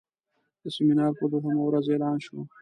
[0.61, 2.37] د سیمینار په دوهمه ورځ اعلان شو.